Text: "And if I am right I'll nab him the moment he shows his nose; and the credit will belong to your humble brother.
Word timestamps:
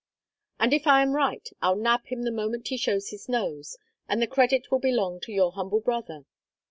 "And 0.59 0.73
if 0.73 0.87
I 0.87 1.03
am 1.03 1.13
right 1.15 1.47
I'll 1.61 1.75
nab 1.75 2.07
him 2.07 2.23
the 2.23 2.31
moment 2.31 2.69
he 2.69 2.75
shows 2.77 3.09
his 3.09 3.29
nose; 3.29 3.77
and 4.09 4.19
the 4.19 4.25
credit 4.25 4.71
will 4.71 4.79
belong 4.79 5.19
to 5.19 5.31
your 5.31 5.51
humble 5.51 5.79
brother. 5.81 6.25